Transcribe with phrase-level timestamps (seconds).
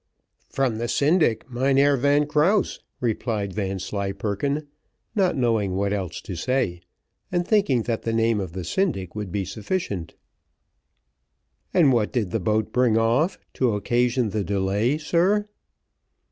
[0.49, 4.67] "From the syndic's, Mynheer Van Krause," replied Vanslyperken,
[5.13, 6.81] not knowing what else to say,
[7.31, 10.15] and thinking that the name of the syndic would be sufficient.
[11.71, 15.45] "And what did the boat bring off, to occasion the delay, sir?"